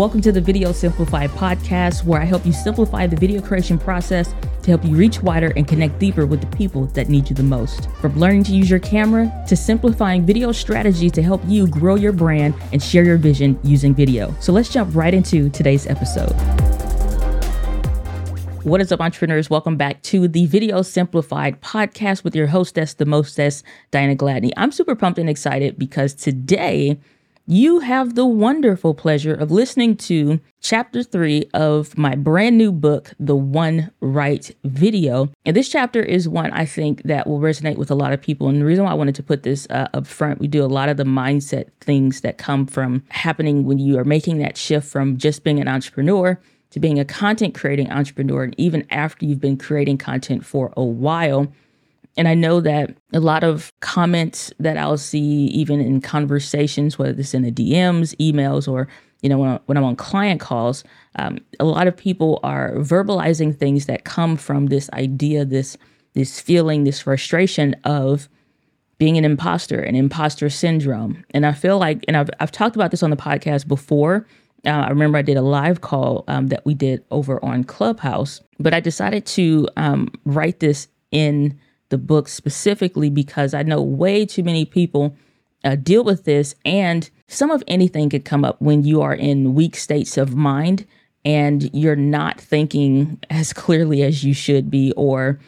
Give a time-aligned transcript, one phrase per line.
[0.00, 4.34] Welcome to the Video Simplified podcast, where I help you simplify the video creation process
[4.62, 7.42] to help you reach wider and connect deeper with the people that need you the
[7.42, 7.86] most.
[8.00, 12.12] From learning to use your camera to simplifying video strategies to help you grow your
[12.12, 14.34] brand and share your vision using video.
[14.40, 16.32] So let's jump right into today's episode.
[18.62, 19.50] What is up, entrepreneurs?
[19.50, 24.52] Welcome back to the Video Simplified podcast with your hostess, the mostess, Diana Gladney.
[24.56, 26.98] I'm super pumped and excited because today
[27.46, 33.12] you have the wonderful pleasure of listening to chapter three of my brand new book,
[33.18, 35.30] The One Right Video.
[35.44, 38.48] And this chapter is one I think that will resonate with a lot of people.
[38.48, 40.66] And the reason why I wanted to put this uh, up front, we do a
[40.66, 44.86] lot of the mindset things that come from happening when you are making that shift
[44.86, 46.38] from just being an entrepreneur
[46.70, 48.44] to being a content creating entrepreneur.
[48.44, 51.52] And even after you've been creating content for a while,
[52.20, 57.18] and I know that a lot of comments that I'll see, even in conversations, whether
[57.18, 58.88] it's in the DMs, emails, or
[59.22, 60.84] you know when, I, when I'm on client calls,
[61.16, 65.78] um, a lot of people are verbalizing things that come from this idea, this
[66.12, 68.28] this feeling, this frustration of
[68.98, 71.24] being an imposter, an imposter syndrome.
[71.30, 74.26] And I feel like, and I've I've talked about this on the podcast before.
[74.66, 78.42] Uh, I remember I did a live call um, that we did over on Clubhouse,
[78.58, 81.58] but I decided to um, write this in
[81.90, 85.16] the book specifically because I know way too many people
[85.62, 89.54] uh, deal with this, and some of anything could come up when you are in
[89.54, 90.86] weak states of mind
[91.24, 95.38] and you're not thinking as clearly as you should be, or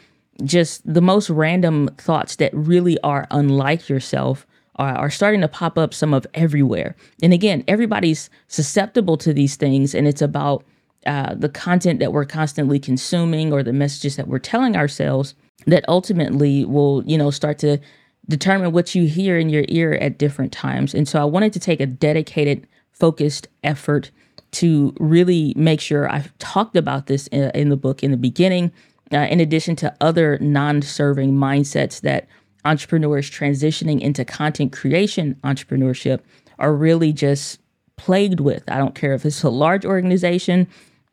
[0.43, 5.77] just the most random thoughts that really are unlike yourself are, are starting to pop
[5.77, 6.95] up some of everywhere.
[7.23, 10.63] And again, everybody's susceptible to these things, and it's about
[11.05, 15.33] uh, the content that we're constantly consuming or the messages that we're telling ourselves
[15.65, 17.79] that ultimately will, you know, start to
[18.27, 20.93] determine what you hear in your ear at different times.
[20.93, 24.11] And so I wanted to take a dedicated, focused effort
[24.51, 28.71] to really make sure I've talked about this in, in the book in the beginning,
[29.11, 32.27] uh, in addition to other non serving mindsets that
[32.65, 36.21] entrepreneurs transitioning into content creation entrepreneurship
[36.59, 37.59] are really just
[37.97, 38.63] plagued with.
[38.69, 40.67] I don't care if it's a large organization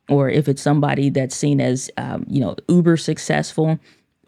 [0.08, 3.78] or if it's somebody that's seen as, um, you know, uber successful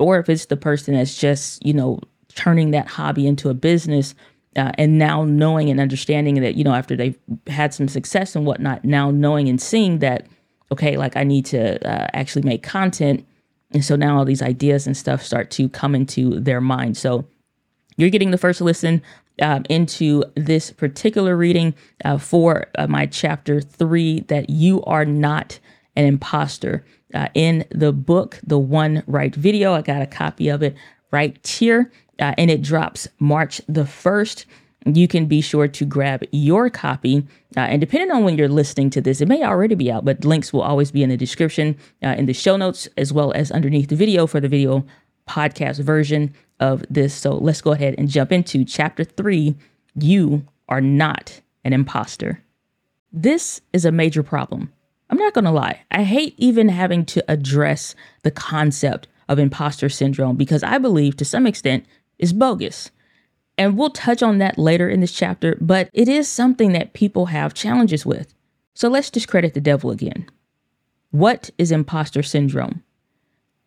[0.02, 2.00] or if it's the person that's just, you know,
[2.34, 4.14] turning that hobby into a business
[4.56, 8.44] uh, and now knowing and understanding that, you know, after they've had some success and
[8.44, 10.26] whatnot, now knowing and seeing that,
[10.70, 13.26] okay, like I need to uh, actually make content.
[13.72, 16.96] And so now all these ideas and stuff start to come into their mind.
[16.96, 17.24] So
[17.96, 19.02] you're getting the first listen
[19.40, 21.74] um, into this particular reading
[22.04, 25.58] uh, for uh, my chapter three that you are not
[25.96, 29.72] an imposter uh, in the book, The One Right Video.
[29.72, 30.76] I got a copy of it
[31.10, 34.44] right here, uh, and it drops March the 1st.
[34.84, 37.26] You can be sure to grab your copy.
[37.56, 40.24] Uh, and depending on when you're listening to this, it may already be out, but
[40.24, 43.50] links will always be in the description, uh, in the show notes, as well as
[43.50, 44.84] underneath the video for the video
[45.28, 47.14] podcast version of this.
[47.14, 49.54] So let's go ahead and jump into chapter three
[49.94, 52.42] You Are Not an Imposter.
[53.12, 54.72] This is a major problem
[55.12, 55.82] I'm not going to lie.
[55.90, 61.24] I hate even having to address the concept of imposter syndrome because I believe to
[61.26, 61.84] some extent
[62.18, 62.90] is bogus.
[63.58, 67.26] And we'll touch on that later in this chapter, but it is something that people
[67.26, 68.32] have challenges with.
[68.72, 70.30] So let's discredit the devil again.
[71.10, 72.82] What is imposter syndrome?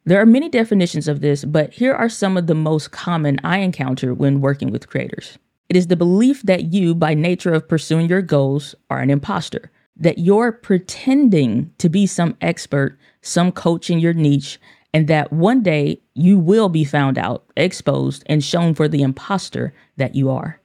[0.04, 3.60] There are many definitions of this, but here are some of the most common I
[3.60, 5.38] encounter when working with creators.
[5.70, 9.70] It is the belief that you, by nature of pursuing your goals, are an imposter
[9.98, 14.60] that you're pretending to be some expert, some coach in your niche,
[14.94, 19.74] and that one day you will be found out, exposed, and shown for the imposter
[19.98, 20.60] that you are.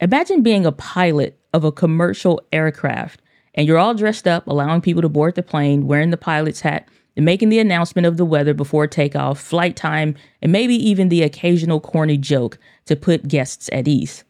[0.00, 3.20] Imagine being a pilot of a commercial aircraft
[3.58, 6.88] and you're all dressed up, allowing people to board the plane, wearing the pilot's hat,
[7.16, 11.24] and making the announcement of the weather before takeoff, flight time, and maybe even the
[11.24, 14.22] occasional corny joke to put guests at ease.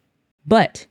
[0.46, 0.86] But,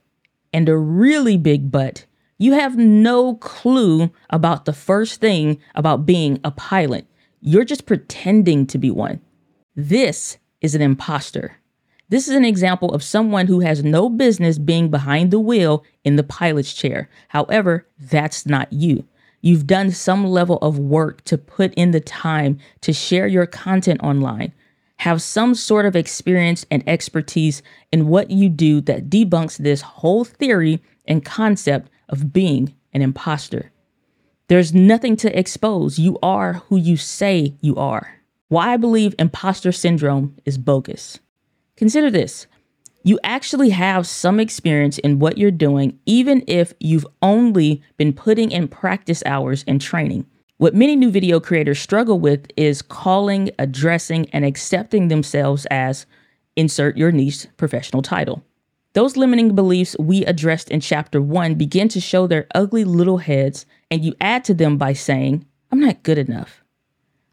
[0.52, 2.06] and a really big but,
[2.38, 7.06] you have no clue about the first thing about being a pilot.
[7.40, 9.20] You're just pretending to be one.
[9.74, 11.56] This is an imposter.
[12.08, 16.16] This is an example of someone who has no business being behind the wheel in
[16.16, 17.10] the pilot's chair.
[17.28, 19.04] However, that's not you.
[19.40, 24.00] You've done some level of work to put in the time to share your content
[24.02, 24.52] online.
[24.98, 27.62] Have some sort of experience and expertise
[27.92, 33.70] in what you do that debunks this whole theory and concept of being an imposter.
[34.48, 35.98] There's nothing to expose.
[35.98, 38.14] You are who you say you are.
[38.48, 41.18] Why I believe imposter syndrome is bogus.
[41.76, 42.46] Consider this
[43.02, 48.50] You actually have some experience in what you're doing, even if you've only been putting
[48.50, 50.26] in practice hours and training.
[50.56, 56.06] What many new video creators struggle with is calling, addressing, and accepting themselves as
[56.56, 58.42] insert your niche professional title.
[58.94, 63.66] Those limiting beliefs we addressed in chapter one begin to show their ugly little heads,
[63.90, 66.64] and you add to them by saying, I'm not good enough.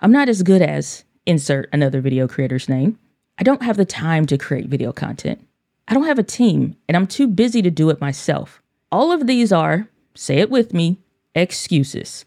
[0.01, 2.99] I'm not as good as insert another video creator's name.
[3.39, 5.45] I don't have the time to create video content.
[5.87, 8.61] I don't have a team, and I'm too busy to do it myself.
[8.91, 10.99] All of these are, say it with me,
[11.33, 12.25] excuses.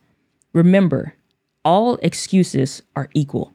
[0.53, 1.15] Remember,
[1.65, 3.53] all excuses are equal.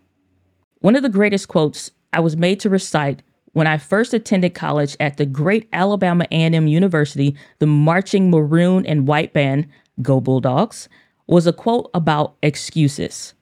[0.79, 3.23] One of the greatest quotes I was made to recite
[3.53, 9.07] when I first attended college at the great Alabama A&M University, the marching maroon and
[9.07, 9.67] white band,
[10.01, 10.89] Go Bulldogs,
[11.27, 13.33] was a quote about excuses.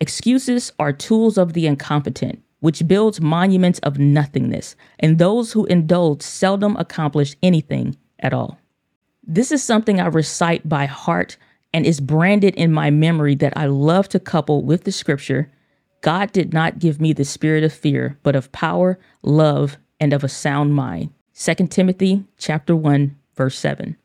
[0.00, 6.22] Excuses are tools of the incompetent, which builds monuments of nothingness, and those who indulge
[6.22, 8.58] seldom accomplish anything at all.
[9.22, 11.36] This is something I recite by heart
[11.72, 15.50] and is branded in my memory that I love to couple with the scripture
[16.00, 20.22] God did not give me the spirit of fear, but of power, love, and of
[20.22, 21.10] a sound mind.
[21.34, 23.96] 2 Timothy chapter 1, verse 7.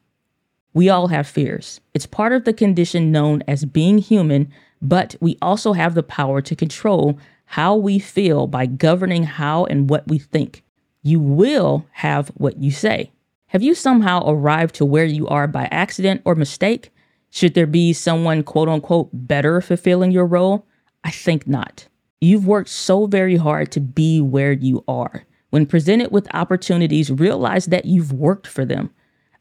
[0.74, 1.82] We all have fears.
[1.94, 4.52] It's part of the condition known as being human,
[4.82, 9.90] but we also have the power to control how we feel by governing how and
[9.90, 10.64] what we think.
[11.04, 13.12] You will have what you say.
[13.48, 16.90] Have you somehow arrived to where you are by accident or mistake?
[17.30, 20.66] Should there be someone, quote unquote, better fulfilling your role?
[21.04, 21.88] I think not.
[22.20, 25.26] You've worked so very hard to be where you are.
[25.50, 28.92] When presented with opportunities, realize that you've worked for them.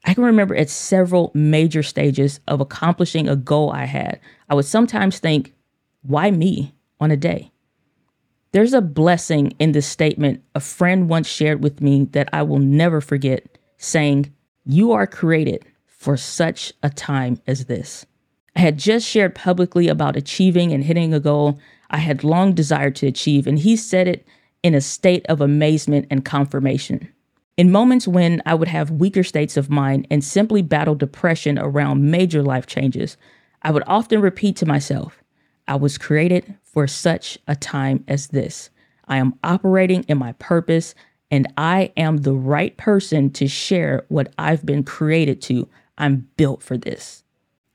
[0.04, 4.18] I can remember at several major stages of accomplishing a goal I had,
[4.48, 5.52] I would sometimes think,
[6.02, 7.52] why me on a day?
[8.52, 12.58] There's a blessing in this statement a friend once shared with me that I will
[12.58, 14.34] never forget, saying,
[14.64, 18.06] You are created for such a time as this.
[18.56, 21.58] I had just shared publicly about achieving and hitting a goal
[21.90, 24.26] I had long desired to achieve, and he said it
[24.62, 27.08] in a state of amazement and confirmation.
[27.56, 32.10] In moments when I would have weaker states of mind and simply battle depression around
[32.10, 33.16] major life changes,
[33.62, 35.22] I would often repeat to myself,
[35.68, 38.70] I was created for such a time as this.
[39.08, 40.94] I am operating in my purpose,
[41.30, 45.68] and I am the right person to share what I've been created to.
[45.98, 47.24] I'm built for this.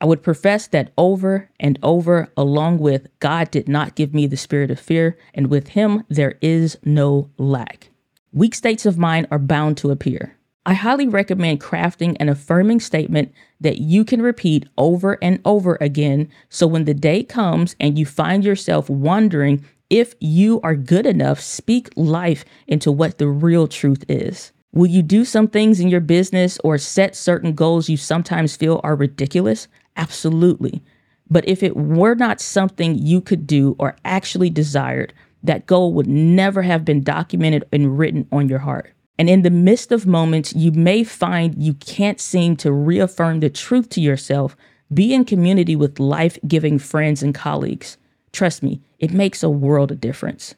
[0.06, 4.38] I would profess that over and over, along with God did not give me the
[4.38, 7.90] spirit of fear, and with Him there is no lack.
[8.32, 10.38] Weak states of mind are bound to appear.
[10.64, 16.30] I highly recommend crafting an affirming statement that you can repeat over and over again
[16.50, 21.40] so when the day comes and you find yourself wondering if you are good enough,
[21.40, 24.52] speak life into what the real truth is.
[24.72, 28.82] Will you do some things in your business or set certain goals you sometimes feel
[28.84, 29.68] are ridiculous?
[29.96, 30.84] Absolutely.
[31.30, 35.14] But if it were not something you could do or actually desired,
[35.44, 38.92] that goal would never have been documented and written on your heart.
[39.18, 43.50] And in the midst of moments you may find you can't seem to reaffirm the
[43.50, 44.56] truth to yourself,
[44.94, 47.98] be in community with life giving friends and colleagues.
[48.32, 50.56] Trust me, it makes a world of difference.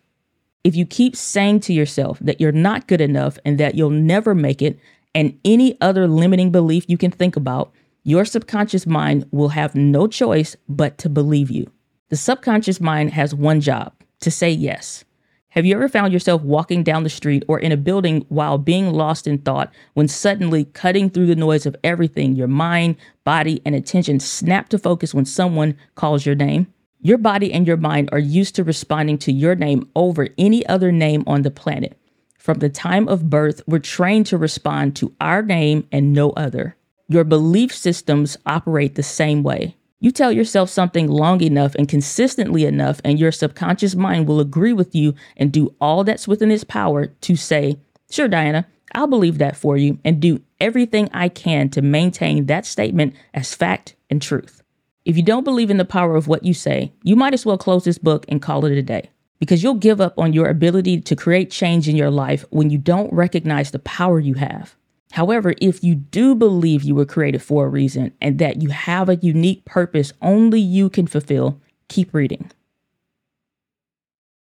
[0.63, 4.36] If you keep saying to yourself that you're not good enough and that you'll never
[4.36, 4.80] make it,
[5.16, 7.72] and any other limiting belief you can think about,
[8.07, 11.69] your subconscious mind will have no choice but to believe you.
[12.07, 15.04] The subconscious mind has one job to say yes.
[15.49, 18.94] Have you ever found yourself walking down the street or in a building while being
[18.94, 22.95] lost in thought when suddenly cutting through the noise of everything, your mind,
[23.26, 26.73] body, and attention snap to focus when someone calls your name?
[27.02, 30.94] Your body and your mind are used to responding to your name over any other
[30.94, 31.99] name on the planet.
[32.37, 36.77] From the time of birth, we're trained to respond to our name and no other.
[37.09, 39.78] Your belief systems operate the same way.
[39.99, 44.73] You tell yourself something long enough and consistently enough, and your subconscious mind will agree
[44.73, 47.78] with you and do all that's within its power to say,
[48.11, 52.66] Sure, Diana, I'll believe that for you, and do everything I can to maintain that
[52.66, 54.61] statement as fact and truth.
[55.06, 57.57] If you don't believe in the power of what you say, you might as well
[57.57, 59.09] close this book and call it a day
[59.40, 62.78] because you'll give up on your ability to create change in your life when you
[62.78, 64.76] don't recognize the power you have.
[65.11, 69.09] However, if you do believe you were created for a reason and that you have
[69.09, 72.52] a unique purpose only you can fulfill, keep reading.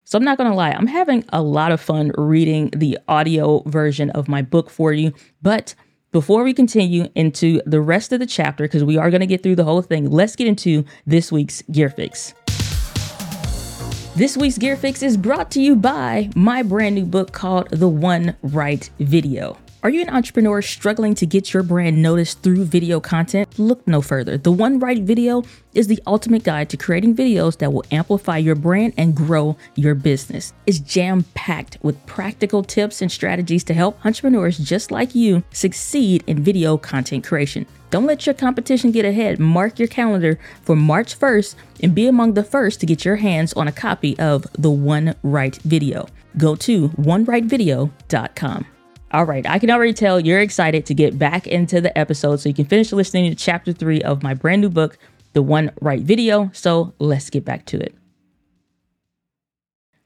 [0.03, 4.11] So, I'm not to lie, I'm having a lot of fun reading the audio version
[4.11, 5.73] of my book for you, but
[6.11, 9.43] before we continue into the rest of the chapter, because we are going to get
[9.43, 12.33] through the whole thing, let's get into this week's Gear Fix.
[14.15, 17.89] This week's Gear Fix is brought to you by my brand new book called The
[17.89, 19.57] One Right Video.
[19.85, 23.59] Are you an entrepreneur struggling to get your brand noticed through video content?
[23.59, 24.35] Look no further.
[24.35, 25.43] The One Right Video
[25.75, 29.93] is the ultimate guide to creating videos that will amplify your brand and grow your
[29.93, 30.53] business.
[30.65, 36.23] It's jam packed with practical tips and strategies to help entrepreneurs just like you succeed
[36.25, 37.67] in video content creation.
[37.91, 39.39] Don't let your competition get ahead.
[39.39, 43.53] Mark your calendar for March 1st and be among the first to get your hands
[43.53, 46.07] on a copy of The One Right Video.
[46.37, 48.65] Go to onerightvideo.com.
[49.11, 52.49] All right, I can already tell you're excited to get back into the episode so
[52.49, 54.97] you can finish listening to chapter three of my brand new book,
[55.33, 56.49] The One Right Video.
[56.53, 57.93] So let's get back to it.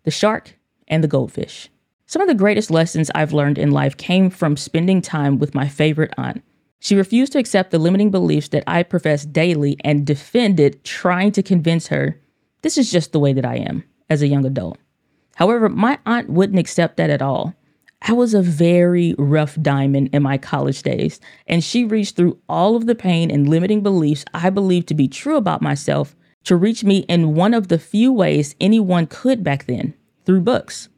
[0.04, 1.70] The shark and the goldfish.
[2.08, 5.68] Some of the greatest lessons I've learned in life came from spending time with my
[5.68, 6.44] favorite aunt.
[6.80, 11.44] She refused to accept the limiting beliefs that I profess daily and defended trying to
[11.44, 12.20] convince her
[12.62, 14.78] this is just the way that I am as a young adult.
[15.36, 17.54] However, my aunt wouldn't accept that at all.
[18.02, 22.76] I was a very rough diamond in my college days, and she reached through all
[22.76, 26.16] of the pain and limiting beliefs I believed to be true about myself
[26.46, 29.94] to reach me in one of the few ways anyone could back then
[30.26, 30.90] through books.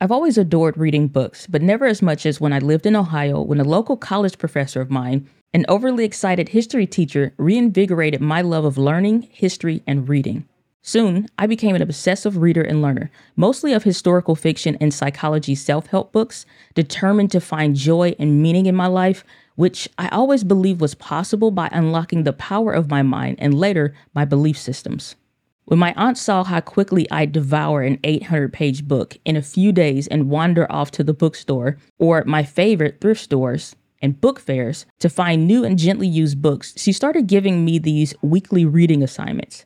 [0.00, 3.40] I've always adored reading books, but never as much as when I lived in Ohio
[3.40, 8.64] when a local college professor of mine, an overly excited history teacher, reinvigorated my love
[8.64, 10.46] of learning, history, and reading.
[10.86, 15.88] Soon, I became an obsessive reader and learner, mostly of historical fiction and psychology self
[15.88, 19.24] help books, determined to find joy and meaning in my life,
[19.56, 23.94] which I always believed was possible by unlocking the power of my mind and later
[24.14, 25.16] my belief systems.
[25.64, 29.72] When my aunt saw how quickly I'd devour an 800 page book in a few
[29.72, 34.86] days and wander off to the bookstore or my favorite thrift stores and book fairs
[35.00, 39.65] to find new and gently used books, she started giving me these weekly reading assignments.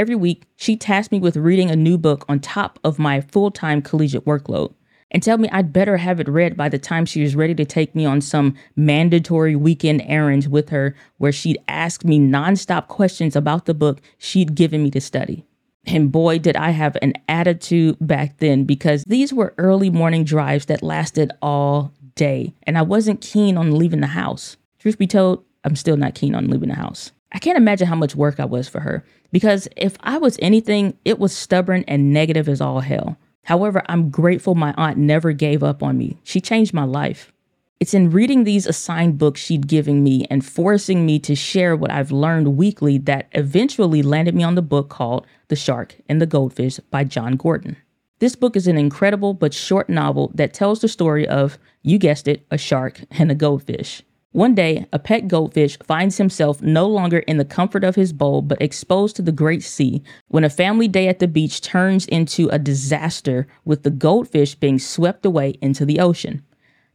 [0.00, 3.50] Every week, she tasked me with reading a new book on top of my full
[3.50, 4.72] time collegiate workload
[5.10, 7.66] and tell me I'd better have it read by the time she was ready to
[7.66, 13.36] take me on some mandatory weekend errands with her where she'd ask me nonstop questions
[13.36, 15.44] about the book she'd given me to study.
[15.84, 20.64] And boy, did I have an attitude back then because these were early morning drives
[20.64, 24.56] that lasted all day, and I wasn't keen on leaving the house.
[24.78, 27.12] Truth be told, I'm still not keen on leaving the house.
[27.32, 30.96] I can't imagine how much work I was for her because if I was anything,
[31.04, 33.16] it was stubborn and negative as all hell.
[33.44, 36.18] However, I'm grateful my aunt never gave up on me.
[36.24, 37.32] She changed my life.
[37.78, 41.90] It's in reading these assigned books she'd given me and forcing me to share what
[41.90, 46.26] I've learned weekly that eventually landed me on the book called The Shark and the
[46.26, 47.76] Goldfish by Jon Gordon.
[48.18, 52.28] This book is an incredible but short novel that tells the story of, you guessed
[52.28, 54.02] it, a shark and a goldfish.
[54.32, 58.42] One day, a pet goldfish finds himself no longer in the comfort of his bowl
[58.42, 62.48] but exposed to the great sea when a family day at the beach turns into
[62.50, 66.44] a disaster with the goldfish being swept away into the ocean.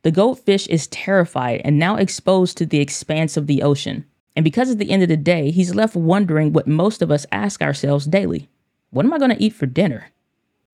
[0.03, 4.05] The goldfish is terrified and now exposed to the expanse of the ocean.
[4.37, 7.25] And because at the end of the day, he's left wondering what most of us
[7.33, 8.47] ask ourselves daily
[8.91, 10.07] What am I going to eat for dinner?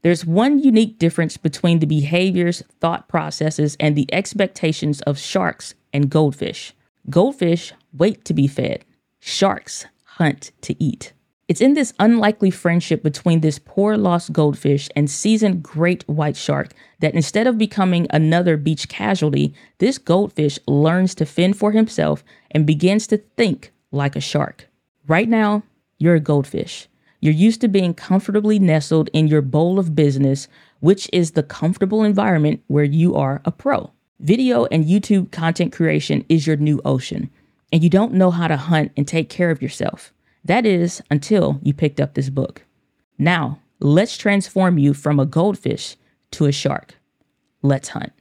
[0.03, 6.09] There's one unique difference between the behaviors, thought processes, and the expectations of sharks and
[6.09, 6.73] goldfish.
[7.09, 8.85] Goldfish wait to be fed,
[9.19, 11.13] sharks hunt to eat.
[11.47, 16.73] It's in this unlikely friendship between this poor lost goldfish and seasoned great white shark
[16.99, 22.65] that instead of becoming another beach casualty, this goldfish learns to fend for himself and
[22.65, 24.69] begins to think like a shark.
[25.07, 25.63] Right now,
[25.97, 26.87] you're a goldfish.
[27.19, 30.47] You're used to being comfortably nestled in your bowl of business,
[30.79, 33.91] which is the comfortable environment where you are a pro.
[34.21, 37.31] Video and YouTube content creation is your new ocean,
[37.73, 40.13] and you don't know how to hunt and take care of yourself.
[40.45, 42.61] That is until you picked up this book.
[43.17, 45.95] Now, let's transform you from a goldfish
[46.31, 46.93] to a shark.
[47.63, 48.13] Let's hunt.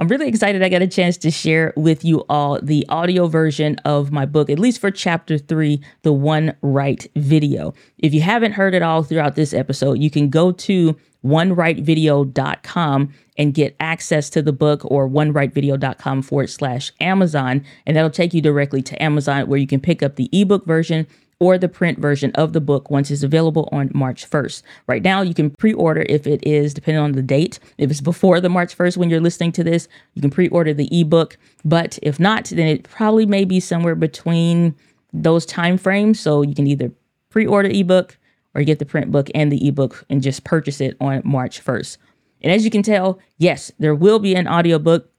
[0.00, 3.76] I'm really excited I got a chance to share with you all the audio version
[3.84, 7.74] of my book, at least for chapter three, the One Right video.
[7.98, 13.52] If you haven't heard it all throughout this episode, you can go to onerightvideo.com and
[13.52, 17.62] get access to the book or onerightvideo.com forward slash Amazon.
[17.84, 21.06] And that'll take you directly to Amazon where you can pick up the ebook version
[21.40, 24.62] or the print version of the book once it's available on March 1st.
[24.86, 27.58] Right now, you can pre order if it is, depending on the date.
[27.78, 30.74] If it's before the March 1st when you're listening to this, you can pre order
[30.74, 31.38] the ebook.
[31.64, 34.76] But if not, then it probably may be somewhere between
[35.12, 36.20] those time frames.
[36.20, 36.92] So you can either
[37.30, 38.18] pre order ebook
[38.54, 41.96] or get the print book and the ebook and just purchase it on March 1st.
[42.42, 45.10] And as you can tell, yes, there will be an audiobook.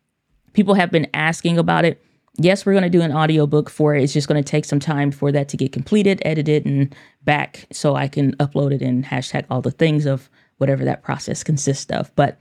[0.54, 2.04] People have been asking about it.
[2.38, 4.04] Yes, we're going to do an audiobook for it.
[4.04, 7.66] It's just going to take some time for that to get completed, edited, and back
[7.72, 11.92] so I can upload it and hashtag all the things of whatever that process consists
[11.92, 12.14] of.
[12.16, 12.40] But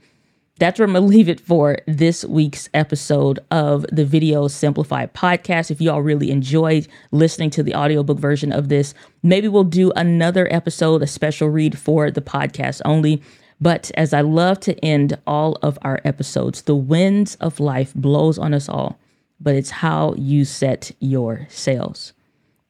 [0.57, 5.13] that's where I'm going to leave it for this week's episode of the Video Simplified
[5.13, 5.71] podcast.
[5.71, 8.93] If y'all really enjoyed listening to the audiobook version of this,
[9.23, 13.21] maybe we'll do another episode, a special read for the podcast only.
[13.59, 18.39] But as I love to end all of our episodes, the winds of life blows
[18.39, 18.97] on us all
[19.41, 22.13] but it's how you set your sails.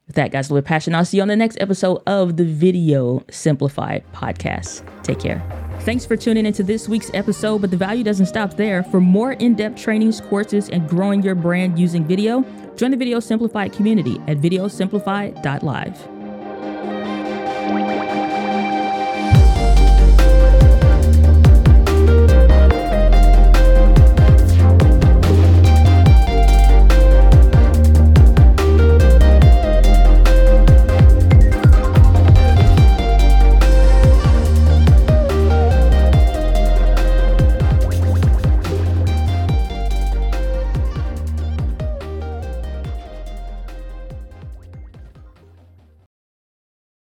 [0.08, 0.94] With that, guys, a little passion.
[0.94, 4.84] I'll see you on the next episode of the Video Simplified podcast.
[5.04, 5.42] Take care.
[5.82, 8.84] Thanks for tuning into this week's episode, but the value doesn't stop there.
[8.84, 12.44] For more in depth trainings, courses, and growing your brand using video,
[12.76, 16.21] join the Video Simplified community at videosimplified.live.